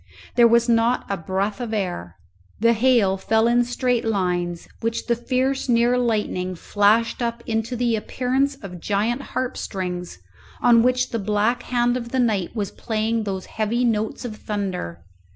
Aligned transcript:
There 0.35 0.47
was 0.47 0.67
not 0.67 1.05
a 1.11 1.15
breath 1.15 1.61
of 1.61 1.75
air. 1.75 2.15
The 2.59 2.73
hail 2.73 3.17
fell 3.17 3.45
in 3.47 3.63
straight 3.63 4.03
lines, 4.03 4.67
which 4.79 5.05
the 5.05 5.15
fierce 5.15 5.69
near 5.69 5.95
lightning 5.95 6.55
flashed 6.55 7.21
up 7.21 7.43
into 7.45 7.75
the 7.75 7.95
appearance 7.95 8.55
of 8.63 8.79
giant 8.81 9.21
harp 9.21 9.55
strings, 9.57 10.17
on 10.59 10.81
which 10.81 11.11
the 11.11 11.19
black 11.19 11.61
hand 11.61 11.97
of 11.97 12.09
the 12.09 12.19
night 12.19 12.55
was 12.55 12.71
playing 12.71 13.25
those 13.25 13.45
heavy 13.45 13.85
notes 13.85 14.25
of 14.25 14.37
thunder. 14.37 15.03